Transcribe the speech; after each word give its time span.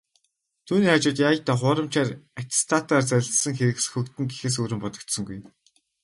Түүний 0.67 0.91
хажууд 0.91 1.17
"яая 1.27 1.41
даа, 1.45 1.57
хуурамч 1.59 1.93
аттестатаар 2.39 3.03
залилсан 3.07 3.53
хэрэг 3.55 3.77
сөхөгдөнө" 3.81 4.27
гэхээс 4.31 4.55
өөр 4.59 4.73
юм 4.75 4.79
ер 4.81 4.83
бодогдсонгүй. 4.85 5.39